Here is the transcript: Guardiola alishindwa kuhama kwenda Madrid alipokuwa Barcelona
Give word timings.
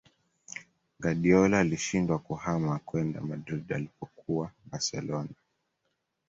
Guardiola 0.99 1.59
alishindwa 1.59 2.19
kuhama 2.19 2.79
kwenda 2.79 3.21
Madrid 3.21 3.73
alipokuwa 3.73 4.51
Barcelona 4.65 5.29